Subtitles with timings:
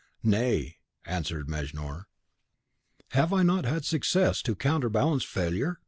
[0.23, 2.07] "Nay," answered Mejnour;
[3.09, 5.77] "have I not had success to counterbalance failure?